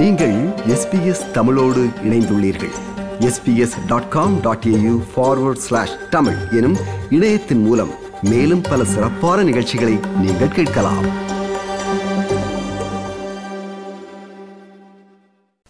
[0.00, 0.34] நீங்கள்
[0.66, 2.72] எஸ்பிஎஸ் தமிழோடு இணைந்துள்ளீர்கள்.
[3.20, 6.76] SBS dot com dot AU forward slash Tamil எனும்
[7.10, 7.90] இணையத்தின் மூலம்
[8.22, 11.06] மேலும் பல சிறப்பான நிகழ்ச்சிகளை நீங்கள் கேட்கலாம்.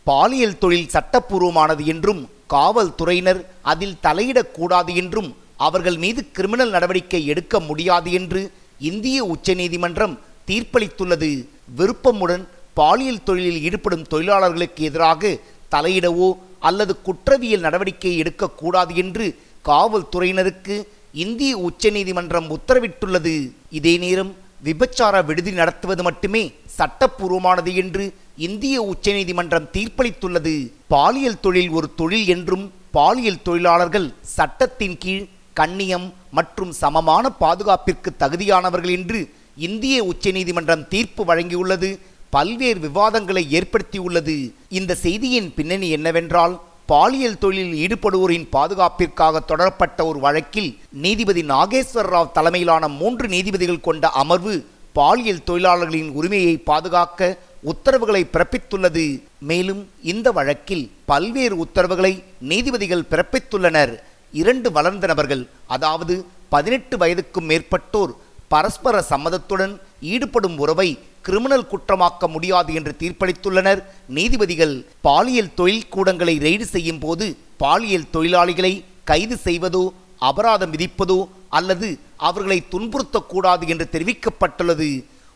[0.05, 8.51] பாலியல் தொழில் சட்டப்பூர்வமானது என்றும் காவல்துறையினர் அதில் தலையிடக்கூடாது என்றும் அவர்கள் மீது கிரிமினல் நடவடிக்கை எடுக்க முடியாது என்று
[8.78, 11.47] இந்திய உச்சநீதிமன்றம் தீர்ப்பளித்துள்ளது.
[11.78, 12.47] விருப்பமுடன்
[12.79, 15.33] பாலியல் தொழிலில் ஈடுபடும் தொழிலாளர்களுக்கு எதிராக
[15.74, 16.28] தலையிடவோ
[16.69, 19.27] அல்லது குற்றவியல் நடவடிக்கை எடுக்கக்கூடாது என்று
[19.65, 20.77] காவல்துறையினருக்கு
[21.25, 23.34] இந்திய உச்சநீதிமன்றம் உத்தரவிட்டுள்ளது.
[23.78, 24.33] இதே நேரம்
[24.64, 26.42] விபச்சார விடுதி நடத்துவது மட்டுமே
[26.78, 28.05] சட்டப்பூர்வமானது என்று
[28.37, 30.55] இந்திய உச்சநீதிமன்றம் தீர்ப்பளித்துள்ளது.
[30.95, 32.64] பாலியல் தொழில் ஒரு தொழில் என்றும்
[32.97, 39.20] பாலியல் தொழிலாளர்கள் சட்டத்தின் கீழ் கண்ணியம் மற்றும் சமமான பாதுகாப்பிற்கு தகுதியானவர்கள் என்று
[39.69, 41.91] இந்திய உச்சநீதிமன்றம் தீர்ப்பு வழங்கியுள்ளது.
[42.34, 44.36] பல்வேறு விவாதங்களை ஏற்படுத்தியுள்ளது.
[44.78, 46.55] இந்த செய்தியின் பின்னணி என்னவென்றால்
[46.91, 50.70] பாலியல் தொழிலில் ஈடுபடுவோரின் பாதுகாப்பிற்காக தொடரப்பட்ட ஒரு வழக்கில்
[51.05, 54.55] நீதிபதி நாகேஸ்வர ராவ் தலைமையிலான மூன்று நீதிபதிகள் கொண்ட அமர்வு
[54.98, 57.39] பாலியல் தொழிலாளர்களின் உரிமையை பாதுகாக்க
[57.73, 59.05] உத்தரவுகளை பிறப்பித்துள்ளது.
[59.51, 62.12] மேலும் இந்த வழக்கில் பல்வேறு உத்தரவுகளை
[62.51, 63.92] நீதிபதிகள் பிறப்பித்துள்ளனர்.
[64.33, 66.14] இரண்டு வளர்ந்த நபர்கள் அதாவது
[66.55, 68.12] பதினெட்டு வயதுக்கும் மேற்பட்டோர்
[68.53, 69.75] பரஸ்பர சம்மதத்துடன்
[70.12, 70.89] ஈடுபடும் உறவை
[71.27, 73.81] கிரிமினல் குற்றமாக்க முடியாது என்று தீர்ப்பளித்துள்ளனர்.
[74.19, 74.75] நீதிபதிகள்
[75.07, 77.27] பாலியல் தொழில் கூடங்களை ரெய்டு செய்யும் போது
[77.63, 78.73] பாலியல் தொழிலாளிகளை
[79.11, 79.85] கைது செய்வதோ
[80.29, 81.19] அபராதம் விதிப்பதோ
[81.59, 81.89] அல்லது
[82.29, 84.91] அவர்களை துன்புறுத்தக்கூடாது என்று தெரிவிக்கப்பட்டுள்ளது.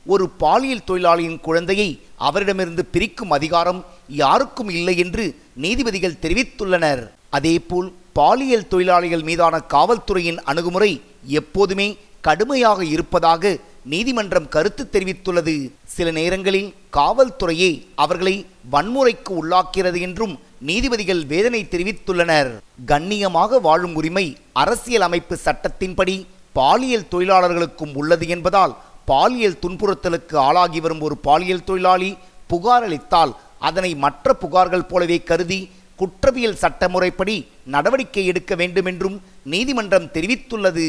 [0.06, 1.88] ஒரு பாலியல் தொழிலாளியின் குழந்தையை
[2.28, 3.80] அவரிடமிருந்து பிரிக்கும் அதிகாரம்
[4.22, 5.24] யாருக்கும் இல்லை என்று
[5.64, 7.02] நீதிபதிகள் தெரிவித்துள்ளனர்.
[7.36, 10.90] அதேபோல் பாலியல் தொழிலாளிகள் மீதான காவல்துறையின் அணுகுமுறை
[11.40, 11.88] எப்போதுமே
[12.26, 13.54] கடுமையாக இருப்பதாக
[13.92, 15.54] நீதிமன்றம் கருத்து தெரிவித்துள்ளது.
[15.94, 20.34] சில நேரங்களில் காவல்துறையே அவர்களை வன்முறைக்கு உள்ளாக்கிறது என்றும்
[20.68, 22.50] நீதிபதிகள் வேதனை தெரிவித்துள்ளனர்.
[22.86, 26.16] கண்ணியமாக வாழும் உரிமை அரசியல் அமைப்பு சட்டத்தின்படி
[26.52, 28.74] பாலியல் தொழிலாளர்களுக்கும் உள்ளது என்பதால்
[29.06, 36.60] பாலியல் துன்புறுத்தலுக்கு ஆளாகி வரும் ஒரு பாலியல் தொழிலாளி புகார் அளித்தால் அதனை மற்ற புகார்கள் போலவே கருதி குற்றவியல்
[36.60, 40.86] சட்டமுறைப்படி நடவடிக்கை எடுக்க வேண்டும் என்றும் நீதிமன்றம் தெரிவித்துள்ளது.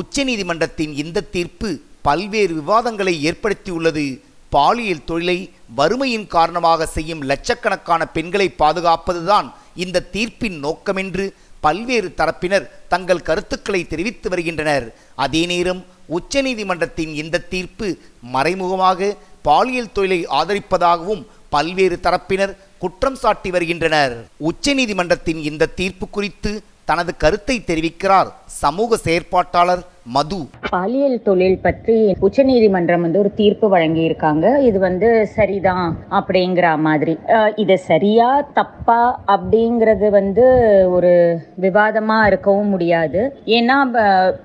[0.00, 1.70] உச்சநீதிமன்றத்தின் இந்த தீர்ப்பு
[2.06, 4.06] பல்வேறு விவாதங்களை ஏற்படுத்தியுள்ளது.
[4.54, 5.38] பாலியல் தொழிலை
[5.78, 9.48] வறுமையின் காரணமாக செய்யும் லட்சக்கணக்கான பெண்களை பாதுகாப்பதுதான்
[9.84, 11.24] இந்த தீர்ப்பின் நோக்கமென்று
[11.64, 14.86] பல்வேறு தரப்பினர் தங்கள் கருத்துக்களை தெரிவித்து வருகின்றனர்.
[15.24, 15.80] அதே நேரம்
[16.16, 17.86] உச்சநீதிமன்றத்தின் இந்த தீர்ப்பு
[18.34, 19.10] மறைமுகமாக
[19.48, 24.14] பாலியல் தொழிலை ஆதரிப்பதாகவும் பல்வேறு தரப்பினர் குற்றம் சாட்டி வருகின்றனர்.
[24.50, 26.52] உச்சநீதிமன்றத்தின் இந்த தீர்ப்பு குறித்து
[26.90, 28.30] தனது கருத்தை தெரிவிக்கிறார்
[28.62, 30.36] சமூக செயற்பாட்டாளர் மது.
[30.70, 37.18] பாலியல் தொழில் பற்றி உச்சநீதிமன்றம் வந்து ஒரு தீர்ப்பு வழங்கி இருக்காங்க இது வந்து சரிதான் அப்படிங்கிற மாதிரி.
[37.56, 40.44] இது சரியா தப்பா அப்படிங்கிறது வந்து
[40.90, 43.36] ஒரு விவாதமா இருக்கவும் முடியாது.
[43.46, 43.76] ஏன்னா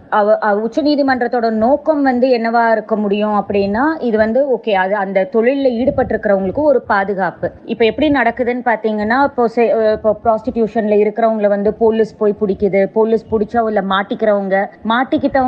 [0.09, 0.37] அவ
[0.67, 6.81] உச்சநீதிமன்றத்தோட நோக்கம் வந்து என்னவா இருக்க முடியும் அப்படின்னா இது வந்து ஓகே அது அந்த தொழிலில் ஈடுபட்டிருக்கிறவங்களுக்கு ஒரு
[6.81, 7.51] பாதுகாப்பு.
[7.65, 12.85] இப்போ எப்படி நடக்குதுன்னு பார்த்தீங்கன்னா இப்போ செ- இப்போ ப்ராஸ்டிடியூஷன்ல இருக்கிறவங்கள வந்து போலீஸ் போய் பிடிக்குது.
[12.85, 14.55] போலீஸ் பிடிச்சா உள்ள மாட்டிக்கிறவங்க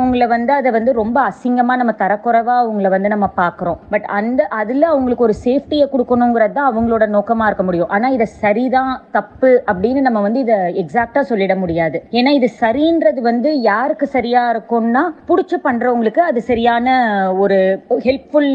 [0.02, 4.90] அவங்கள வந்து அதை வந்து ரொம்ப அசிங்கமாக நம்ம தரக்குறைவாக அவங்கள வந்து நம்ம பார்க்குறோம் பட் அந்த அதில்
[4.92, 7.90] அவங்களுக்கு ஒரு சேஃப்டியை கொடுக்கணுங்கிறது தான் அவங்களோட நோக்கமாக இருக்க முடியும்.
[7.96, 11.98] ஆனால் இதை சரிதான் தப்பு அப்படின்னு நம்ம வந்து இதை எக்ஸாக்டாக சொல்லிட முடியாது.
[12.18, 16.96] ஏன்னா இது சரின்றது வந்து யாருக்கு சரியாக இருக்கும்னா பிடிச்சி பண்ணுறவங்களுக்கு அது சரியான
[17.42, 17.58] ஒரு
[18.06, 18.50] ஹெல்ப்ஃபுல்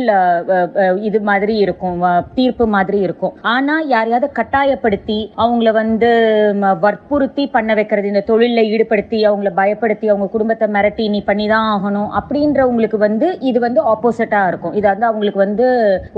[1.09, 2.03] இது மாதிரி இருக்கும்
[2.37, 3.35] தீர்ப்பு மாதிரி இருக்கும்.
[3.55, 6.11] ஆனால் யாரையாவது கட்டாயப்படுத்தி அவங்கள வந்து
[6.85, 12.09] வற்புறுத்தி பண்ண வைக்கிறது இந்த தொழிலில் ஈடுபடுத்தி அவங்கள பயப்படுத்தி அவங்க குடும்பத்தை மிரட்டி நீ பண்ண தான் ஆகணும்
[12.19, 14.73] அப்படின்றவங்களுக்கு வந்து இது வந்து ஆப்போசிட்டாக இருக்கும்.
[14.79, 15.67] இது வந்து அவங்களுக்கு வந்து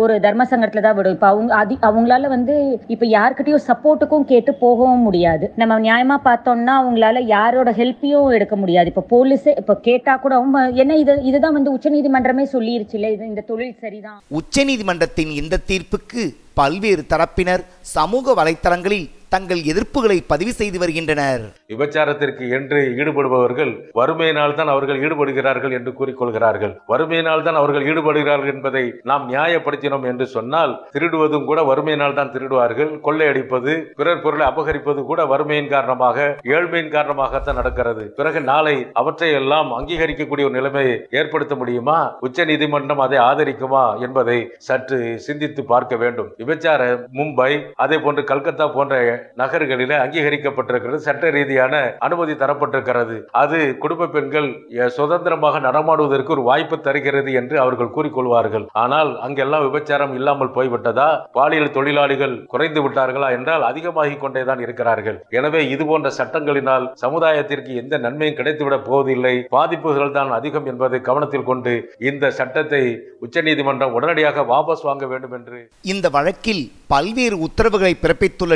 [0.02, 1.16] ஒரு தர்ம சங்கத்தில் தான் விடும்.
[1.18, 2.56] இப்போ அவங்க அதி அவங்களால வந்து
[2.96, 5.48] இப்போ யாருக்கிட்டையும் சப்போர்ட்டுக்கும் கேட்டு போகவும் முடியாது.
[5.64, 8.88] நம்ம நியாயமாக பார்த்தோம்னா அவங்களால யாரோட ஹெல்ப்பையும் எடுக்க முடியாது.
[8.94, 13.80] இப்போ போலீஸே இப்போ கேட்டால் கூட அவங்க ஏன்னா இது இதுதான் வந்து உச்சநீதிமன்றமே சொல்லிருச்சுல இது இந்த தொழில்
[13.86, 14.20] சரிதான்.
[14.42, 16.24] உச்சநீதிமன்றத்தின் இந்த தீர்ப்புக்கு
[16.62, 17.64] பல்வேறு தரப்பினர்
[17.96, 21.42] சமூக வலைத்தளங்களில் தங்கள் எதிர்ப்புகளை பதிவு செய்து வருகின்றனர்.
[21.72, 26.74] விபச்சாரத்திற்கு என்று ஈடுபடுபவர்கள் வறுமையினால் தான் அவர்கள் ஈடுபடுகிறார்கள் என்று கூறிக்கொள்கிறார்கள்.
[26.92, 32.92] வறுமையினால் தான் அவர்கள் ஈடுபடுகிறார்கள் என்பதை நாம் நியாயப்படுத்தினோம் என்று சொன்னால் திருடுவதும் கூட வறுமையினால் தான் திருடுவார்கள்.
[33.08, 36.18] கொள்ளையடிப்பது பிறர் பொருளை அபகரிப்பது கூட வறுமையின் காரணமாக
[36.56, 38.06] ஏழ்மையின் காரணமாகத்தான் நடக்கிறது.
[38.18, 42.00] பிறகு நாளை அவற்றை எல்லாம் அங்கீகரிக்கக்கூடிய ஒரு நிலைமையை ஏற்படுத்த முடியுமா?
[42.28, 44.40] உச்ச நீதிமன்றம் அதை ஆதரிக்குமா என்பதை
[44.70, 46.32] சற்று சிந்தித்து பார்க்க வேண்டும்.
[46.44, 46.82] விபச்சார
[47.20, 47.52] மும்பை
[47.86, 48.96] அதே போன்று கல்கத்தா போன்ற
[49.42, 51.74] நகர்களில் அங்கீகரிக்கப்பட்டிருக்கிறது சட்ட ரீதியான
[52.08, 53.18] அனுமதி தரப்பட்டிருக்கிறது.
[53.44, 54.50] அது குடும்ப பெண்கள்
[54.98, 58.66] சுதந்திரமாக நடமாடுவதற்கு ஒரு வாய்ப்பு தருகிறது என்று அவர்கள் கூறிக்கொள்வார்கள்.
[58.84, 61.10] ஆனால் அங்கெல்லாம் விபச்சாரம் இல்லாமல் போய்விட்டதா?
[61.38, 65.20] பாலியல் தொழிலாளிகள் குறைந்து விட்டார்களா என்றால் அதிகமாகி கொண்டேதான் இருக்கிறார்கள்.
[65.40, 69.36] எனவே இது போன்ற சட்டங்களினால் சமுதாயத்திற்கு எந்த நன்மையும் கிடைத்துவிடப் போவதில்லை.
[69.56, 71.74] பாதிப்புகள் தான் அதிகம் என்பதை கவனத்தில் கொண்டு
[72.10, 72.84] இந்த சட்டத்தை
[73.26, 75.60] உச்சநீதிமன்றம் உடனடியாக வாபஸ் வாங்க வேண்டும் என்று
[75.94, 76.64] இந்த வழக்கில்
[76.94, 78.54] பல்வேறு உத்தரவுகளை பிறப்பித்துள்ள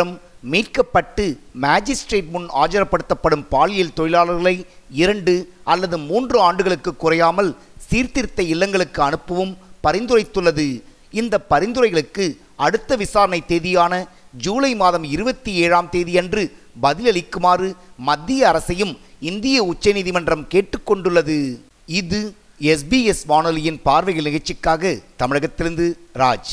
[0.00, 1.24] நீதிமன்றம் மீட்கப்பட்டு
[1.64, 4.54] மேஜிஸ்ட்ரேட் முன் ஆஜர்படுத்தப்படும் பாலியல் தொழிலாளர்களை
[5.02, 5.32] இரண்டு
[5.72, 7.50] அல்லது மூன்று ஆண்டுகளுக்கு குறையாமல்
[7.88, 9.52] சீர்திருத்த இல்லங்களுக்கு அனுப்பவும்
[9.86, 10.66] பரிந்துரைத்துள்ளது.
[11.20, 12.24] இந்த பரிந்துரைகளுக்கு
[12.66, 13.92] அடுத்த விசாரணை தேதியான
[14.44, 16.42] ஜூலை மாதம் இருபத்தி ஏழாம் தேதியன்று
[16.84, 17.68] பதிலளிக்குமாறு
[18.08, 18.94] மத்திய அரசையும்
[19.30, 21.38] இந்திய உச்சநீதிமன்றம் கேட்டுக்கொண்டுள்ளது
[22.00, 22.20] இது
[22.72, 25.86] எஸ்பிஎஸ் வானொலியின் பார்வைகள் நிகழ்ச்சிக்காக தமிழகத்திலிருந்து
[26.22, 26.52] ராஜ்.